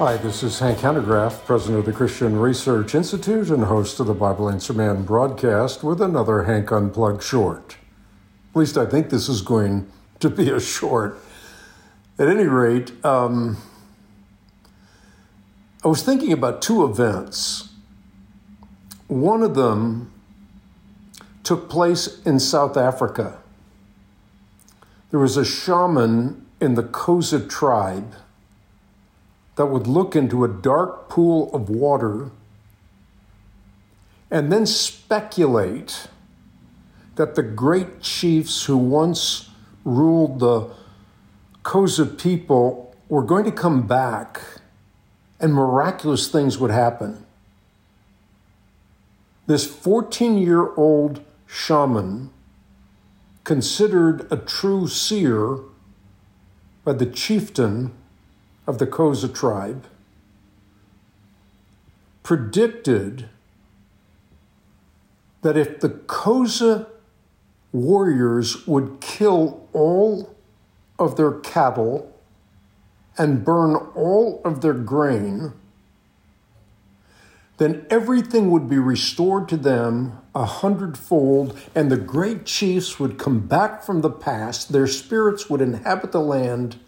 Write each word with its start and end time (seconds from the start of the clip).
Hi, 0.00 0.16
this 0.16 0.42
is 0.42 0.60
Hank 0.60 0.78
Hanegraaff, 0.78 1.44
president 1.44 1.80
of 1.80 1.84
the 1.84 1.92
Christian 1.92 2.38
Research 2.38 2.94
Institute 2.94 3.50
and 3.50 3.64
host 3.64 4.00
of 4.00 4.06
the 4.06 4.14
Bible 4.14 4.48
Answer 4.48 4.72
Man 4.72 5.02
broadcast 5.02 5.84
with 5.84 6.00
another 6.00 6.44
Hank 6.44 6.72
Unplugged 6.72 7.22
short. 7.22 7.76
At 8.48 8.56
least 8.56 8.78
I 8.78 8.86
think 8.86 9.10
this 9.10 9.28
is 9.28 9.42
going 9.42 9.92
to 10.20 10.30
be 10.30 10.48
a 10.48 10.58
short. 10.58 11.18
At 12.18 12.28
any 12.28 12.44
rate, 12.44 12.92
um, 13.04 13.58
I 15.84 15.88
was 15.88 16.02
thinking 16.02 16.32
about 16.32 16.62
two 16.62 16.82
events. 16.82 17.68
One 19.06 19.42
of 19.42 19.54
them 19.54 20.10
took 21.44 21.68
place 21.68 22.22
in 22.22 22.40
South 22.40 22.78
Africa. 22.78 23.36
There 25.10 25.20
was 25.20 25.36
a 25.36 25.44
shaman 25.44 26.46
in 26.58 26.74
the 26.74 26.84
Xhosa 26.84 27.50
tribe 27.50 28.14
that 29.60 29.66
would 29.66 29.86
look 29.86 30.16
into 30.16 30.42
a 30.42 30.48
dark 30.48 31.10
pool 31.10 31.50
of 31.52 31.68
water 31.68 32.30
and 34.30 34.50
then 34.50 34.64
speculate 34.64 36.06
that 37.16 37.34
the 37.34 37.42
great 37.42 38.00
chiefs 38.00 38.64
who 38.64 38.78
once 38.78 39.50
ruled 39.84 40.38
the 40.40 40.70
Xhosa 41.62 42.18
people 42.18 42.96
were 43.10 43.22
going 43.22 43.44
to 43.44 43.52
come 43.52 43.86
back 43.86 44.40
and 45.38 45.52
miraculous 45.52 46.28
things 46.28 46.56
would 46.56 46.70
happen. 46.70 47.26
This 49.46 49.66
14 49.66 50.38
year 50.38 50.72
old 50.74 51.22
shaman, 51.46 52.30
considered 53.44 54.26
a 54.32 54.38
true 54.38 54.88
seer 54.88 55.58
by 56.82 56.94
the 56.94 57.04
chieftain 57.04 57.92
of 58.66 58.78
the 58.78 58.86
Xhosa 58.86 59.34
tribe 59.34 59.86
predicted 62.22 63.28
that 65.42 65.56
if 65.56 65.80
the 65.80 65.88
Xhosa 65.88 66.86
warriors 67.72 68.66
would 68.66 69.00
kill 69.00 69.66
all 69.72 70.34
of 70.98 71.16
their 71.16 71.32
cattle 71.32 72.14
and 73.16 73.44
burn 73.44 73.74
all 73.94 74.40
of 74.44 74.60
their 74.60 74.74
grain, 74.74 75.52
then 77.58 77.84
everything 77.90 78.50
would 78.50 78.68
be 78.68 78.78
restored 78.78 79.48
to 79.48 79.56
them 79.56 80.18
a 80.34 80.44
hundredfold, 80.44 81.58
and 81.74 81.90
the 81.90 81.96
great 81.96 82.46
chiefs 82.46 83.00
would 83.00 83.18
come 83.18 83.40
back 83.40 83.82
from 83.82 84.00
the 84.00 84.10
past, 84.10 84.72
their 84.72 84.86
spirits 84.86 85.50
would 85.50 85.60
inhabit 85.60 86.12
the 86.12 86.20
land 86.20 86.78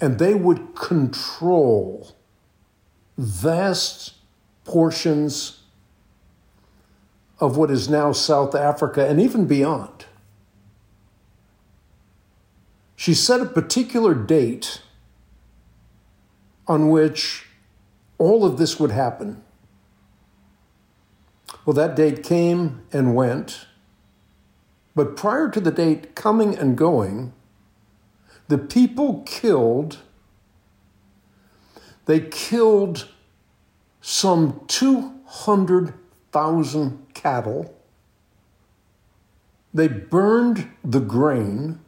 and 0.00 0.18
they 0.18 0.34
would 0.34 0.74
control 0.74 2.14
vast 3.16 4.14
portions 4.64 5.60
of 7.38 7.56
what 7.56 7.70
is 7.70 7.88
now 7.88 8.12
South 8.12 8.54
Africa 8.54 9.06
and 9.06 9.20
even 9.20 9.46
beyond. 9.46 10.06
She 12.96 13.12
set 13.14 13.40
a 13.40 13.46
particular 13.46 14.14
date 14.14 14.80
on 16.66 16.88
which 16.88 17.46
all 18.18 18.44
of 18.44 18.56
this 18.56 18.80
would 18.80 18.90
happen. 18.90 19.42
Well, 21.66 21.74
that 21.74 21.96
date 21.96 22.22
came 22.22 22.82
and 22.92 23.14
went, 23.14 23.66
but 24.94 25.16
prior 25.16 25.48
to 25.50 25.60
the 25.60 25.70
date 25.70 26.14
coming 26.14 26.56
and 26.56 26.76
going, 26.76 27.32
the 28.48 28.58
people 28.58 29.22
killed, 29.24 29.98
they 32.06 32.20
killed 32.20 33.08
some 34.00 34.60
200,000 34.66 37.06
cattle. 37.14 37.74
They 39.72 39.88
burned 39.88 40.68
the 40.84 41.00
grain. 41.00 41.80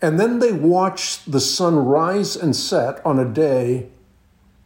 And 0.00 0.20
then 0.20 0.38
they 0.38 0.52
watched 0.52 1.32
the 1.32 1.40
sun 1.40 1.74
rise 1.76 2.36
and 2.36 2.54
set 2.54 3.04
on 3.04 3.18
a 3.18 3.24
day 3.24 3.88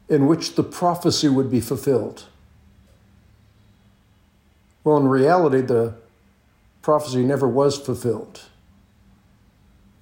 in 0.08 0.26
which 0.26 0.56
the 0.56 0.62
prophecy 0.62 1.28
would 1.28 1.50
be 1.50 1.60
fulfilled. 1.60 2.26
Well, 4.84 4.98
in 4.98 5.08
reality, 5.08 5.62
the 5.62 5.94
prophecy 6.82 7.24
never 7.24 7.48
was 7.48 7.78
fulfilled 7.78 8.49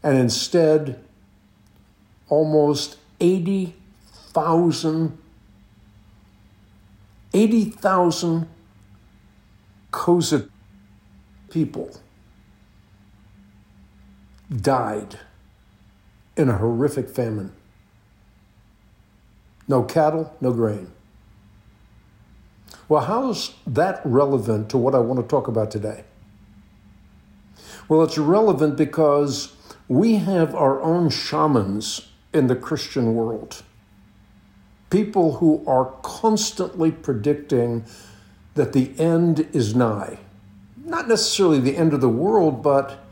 and 0.02 0.16
instead 0.16 1.04
almost 2.28 2.96
80,000 3.20 5.18
80,000 7.34 8.48
Xhosa 9.92 10.48
people 11.50 11.90
died 14.54 15.18
in 16.36 16.48
a 16.48 16.56
horrific 16.56 17.08
famine. 17.08 17.52
No 19.66 19.82
cattle, 19.82 20.34
no 20.40 20.52
grain. 20.52 20.90
Well, 22.88 23.02
how's 23.02 23.54
that 23.66 24.00
relevant 24.04 24.70
to 24.70 24.78
what 24.78 24.94
I 24.94 24.98
want 24.98 25.20
to 25.20 25.26
talk 25.26 25.48
about 25.48 25.70
today? 25.70 26.04
Well, 27.88 28.02
it's 28.02 28.16
relevant 28.16 28.76
because 28.76 29.54
we 29.88 30.16
have 30.16 30.54
our 30.54 30.80
own 30.82 31.08
shamans 31.08 32.08
in 32.32 32.46
the 32.46 32.56
Christian 32.56 33.14
world. 33.14 33.62
People 34.90 35.36
who 35.36 35.64
are 35.66 35.92
constantly 36.02 36.90
predicting 36.90 37.84
that 38.54 38.72
the 38.72 38.98
end 38.98 39.48
is 39.52 39.74
nigh. 39.74 40.18
Not 40.84 41.08
necessarily 41.08 41.60
the 41.60 41.76
end 41.76 41.92
of 41.92 42.00
the 42.00 42.08
world, 42.08 42.62
but 42.62 43.04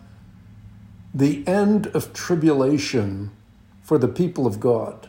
the 1.14 1.46
end 1.46 1.86
of 1.88 2.12
tribulation 2.12 3.30
for 3.82 3.96
the 3.96 4.08
people 4.08 4.46
of 4.46 4.60
God. 4.60 5.08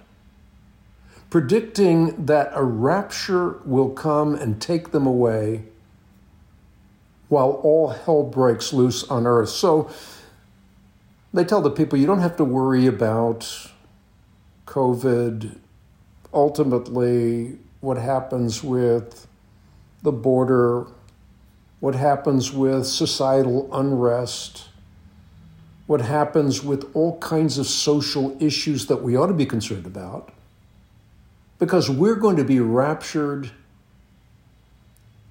Predicting 1.30 2.26
that 2.26 2.52
a 2.54 2.64
rapture 2.64 3.60
will 3.66 3.90
come 3.90 4.36
and 4.36 4.62
take 4.62 4.92
them 4.92 5.06
away 5.06 5.64
while 7.28 7.52
all 7.64 7.90
hell 7.90 8.24
breaks 8.24 8.72
loose 8.72 9.04
on 9.06 9.28
earth. 9.28 9.50
So, 9.50 9.90
they 11.38 11.44
tell 11.44 11.62
the 11.62 11.72
people 11.72 11.98
you 11.98 12.06
don't 12.06 12.20
have 12.20 12.38
to 12.38 12.44
worry 12.44 12.88
about 12.88 13.70
COVID. 14.66 15.58
Ultimately, 16.34 17.58
what 17.80 17.98
happens 17.98 18.64
with 18.64 19.28
the 20.04 20.12
border, 20.12 20.88
what 21.80 21.96
happens 21.96 22.52
with 22.52 22.86
societal 22.86 23.70
unrest, 23.74 24.70
what 25.86 26.02
happens 26.02 26.64
with 26.64 26.90
all 26.94 27.18
kinds 27.20 27.58
of 27.58 27.66
social 27.66 28.36
issues 28.44 28.88
that 28.88 29.04
we 29.04 29.16
ought 29.16 29.28
to 29.28 29.34
be 29.34 29.46
concerned 29.46 29.86
about, 29.86 30.34
because 31.60 31.90
we're 31.90 32.16
going 32.16 32.36
to 32.36 32.44
be 32.44 32.60
raptured. 32.60 33.52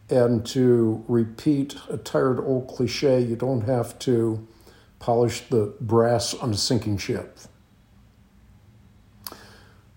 And 0.08 0.46
to 0.46 1.04
repeat 1.08 1.74
a 1.90 1.96
tired 1.96 2.38
old 2.38 2.68
cliche, 2.68 3.20
you 3.20 3.34
don't 3.34 3.62
have 3.62 3.98
to 4.00 4.46
polish 4.98 5.42
the 5.48 5.74
brass 5.80 6.34
on 6.34 6.50
a 6.50 6.56
sinking 6.56 6.98
ship. 6.98 7.38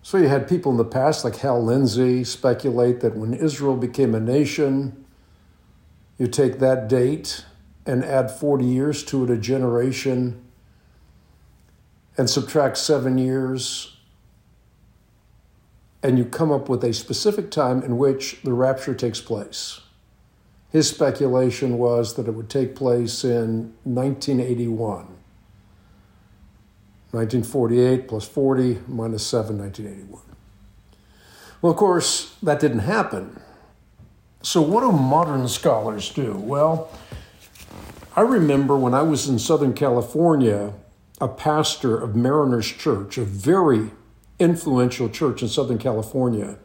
So 0.02 0.18
you 0.18 0.28
had 0.28 0.48
people 0.48 0.72
in 0.72 0.78
the 0.78 0.84
past 0.84 1.24
like 1.24 1.36
Hal 1.36 1.62
Lindsey 1.62 2.24
speculate 2.24 3.00
that 3.00 3.16
when 3.16 3.32
Israel 3.32 3.76
became 3.76 4.14
a 4.14 4.20
nation, 4.20 5.04
you 6.18 6.26
take 6.26 6.58
that 6.58 6.88
date 6.88 7.44
and 7.86 8.04
add 8.04 8.30
40 8.30 8.64
years 8.64 9.04
to 9.04 9.24
it, 9.24 9.30
a 9.30 9.36
generation, 9.36 10.44
and 12.16 12.28
subtract 12.28 12.76
seven 12.76 13.18
years, 13.18 13.96
and 16.02 16.18
you 16.18 16.24
come 16.24 16.50
up 16.50 16.68
with 16.68 16.84
a 16.84 16.92
specific 16.92 17.50
time 17.50 17.82
in 17.82 17.96
which 17.96 18.42
the 18.42 18.52
rapture 18.52 18.94
takes 18.94 19.20
place. 19.20 19.80
His 20.70 20.88
speculation 20.88 21.78
was 21.78 22.14
that 22.14 22.28
it 22.28 22.32
would 22.32 22.48
take 22.48 22.76
place 22.76 23.24
in 23.24 23.74
1981. 23.84 25.08
1948 27.12 28.06
plus 28.06 28.28
40 28.28 28.78
minus 28.86 29.26
7, 29.26 29.58
1981. 29.58 30.22
Well, 31.60 31.72
of 31.72 31.76
course, 31.76 32.36
that 32.42 32.60
didn't 32.60 32.80
happen. 32.80 33.40
So, 34.42 34.62
what 34.62 34.80
do 34.80 34.92
modern 34.92 35.48
scholars 35.48 36.08
do? 36.08 36.34
Well, 36.34 36.90
I 38.16 38.22
remember 38.22 38.76
when 38.76 38.94
I 38.94 39.02
was 39.02 39.28
in 39.28 39.38
Southern 39.38 39.74
California, 39.74 40.72
a 41.20 41.28
pastor 41.28 41.98
of 41.98 42.16
Mariners 42.16 42.68
Church, 42.68 43.18
a 43.18 43.24
very 43.24 43.90
influential 44.38 45.08
church 45.08 45.42
in 45.42 45.48
Southern 45.48 45.78
California, 45.78 46.58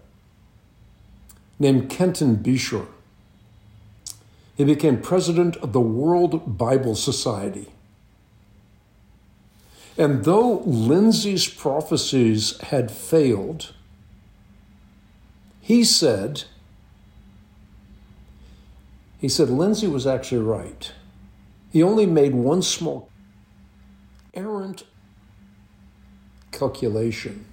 named 1.59 1.89
Kenton 1.89 2.37
Beshore. 2.37 2.87
He 4.55 4.63
became 4.63 5.01
president 5.01 5.57
of 5.57 5.73
the 5.73 5.81
World 5.81 6.57
Bible 6.57 6.95
Society. 6.95 7.69
And 9.97 10.25
though 10.25 10.59
Lindsey's 10.65 11.47
prophecies 11.47 12.59
had 12.61 12.91
failed, 12.91 13.73
he 15.61 15.83
said, 15.83 16.43
he 19.19 19.29
said 19.29 19.49
Lindsay 19.49 19.87
was 19.87 20.05
actually 20.05 20.41
right. 20.41 20.91
He 21.71 21.81
only 21.81 22.05
made 22.05 22.35
one 22.35 22.61
small 22.61 23.09
errant 24.33 24.83
calculation. 26.51 27.45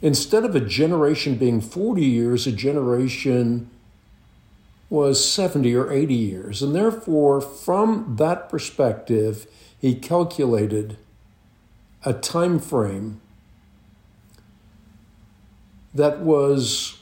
Instead 0.00 0.44
of 0.44 0.54
a 0.54 0.60
generation 0.60 1.36
being 1.36 1.60
40 1.60 2.04
years, 2.04 2.46
a 2.46 2.52
generation 2.52 3.70
was 4.90 5.24
70 5.24 5.74
or 5.74 5.92
80 5.92 6.14
years. 6.14 6.62
And 6.62 6.74
therefore, 6.74 7.40
from 7.40 8.16
that 8.16 8.48
perspective, 8.48 9.46
he 9.78 9.94
calculated 9.94 10.96
a 12.04 12.12
time 12.12 12.58
frame 12.58 13.20
that 15.94 16.20
was 16.20 16.98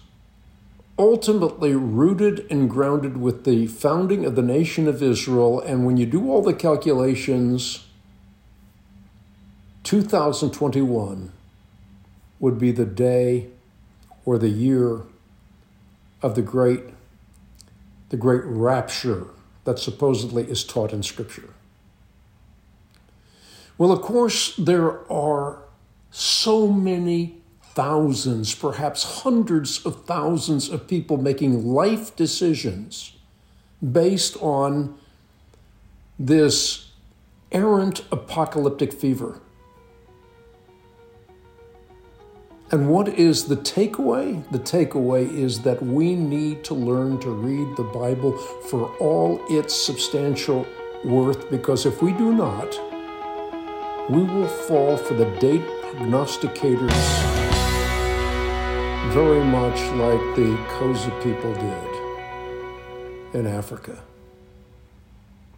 ultimately 0.98 1.74
rooted 1.74 2.46
and 2.50 2.70
grounded 2.70 3.18
with 3.18 3.44
the 3.44 3.66
founding 3.66 4.24
of 4.24 4.34
the 4.34 4.42
nation 4.42 4.88
of 4.88 5.02
Israel. 5.02 5.60
And 5.60 5.84
when 5.84 5.96
you 5.96 6.06
do 6.06 6.30
all 6.30 6.42
the 6.42 6.54
calculations, 6.54 7.86
2021 9.84 11.32
would 12.40 12.58
be 12.58 12.72
the 12.72 12.86
day 12.86 13.48
or 14.24 14.38
the 14.38 14.48
year 14.48 15.02
of 16.22 16.34
the 16.34 16.42
great 16.42 16.82
the 18.08 18.16
great 18.16 18.42
rapture 18.44 19.26
that 19.64 19.78
supposedly 19.78 20.44
is 20.44 20.64
taught 20.64 20.92
in 20.92 21.02
scripture. 21.02 21.50
Well, 23.78 23.92
of 23.92 24.00
course, 24.00 24.54
there 24.56 25.10
are 25.12 25.58
so 26.10 26.68
many 26.68 27.38
thousands, 27.62 28.54
perhaps 28.54 29.22
hundreds 29.22 29.84
of 29.84 30.04
thousands 30.06 30.70
of 30.70 30.88
people 30.88 31.18
making 31.18 31.66
life 31.66 32.16
decisions 32.16 33.12
based 33.92 34.36
on 34.38 34.96
this 36.18 36.92
errant 37.52 38.02
apocalyptic 38.10 38.94
fever. 38.94 39.40
And 42.72 42.88
what 42.88 43.08
is 43.08 43.46
the 43.46 43.56
takeaway? 43.56 44.42
The 44.50 44.58
takeaway 44.58 45.32
is 45.32 45.62
that 45.62 45.80
we 45.80 46.16
need 46.16 46.64
to 46.64 46.74
learn 46.74 47.20
to 47.20 47.30
read 47.30 47.76
the 47.76 47.84
Bible 47.84 48.36
for 48.68 48.92
all 48.96 49.40
its 49.48 49.72
substantial 49.72 50.66
worth, 51.04 51.48
because 51.48 51.86
if 51.86 52.02
we 52.02 52.12
do 52.12 52.32
not, 52.34 52.76
we 54.10 54.24
will 54.24 54.48
fall 54.48 54.96
for 54.96 55.14
the 55.14 55.26
date 55.38 55.62
prognosticators 55.62 56.92
very 59.12 59.44
much 59.44 59.78
like 59.92 60.36
the 60.36 60.56
Xhosa 60.68 61.22
people 61.22 61.54
did 61.54 63.40
in 63.40 63.46
Africa. 63.46 64.02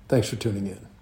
Thanks 0.08 0.28
for 0.28 0.36
tuning 0.36 0.66
in. 0.66 0.97